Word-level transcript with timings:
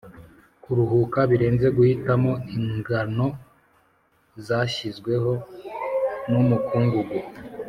'kuruhuka 0.61 1.19
birenze 1.31 1.67
guhitamo 1.77 2.31
ingano 2.57 3.27
zashyizweho 4.45 5.31
n'umukungugu, 6.29 7.17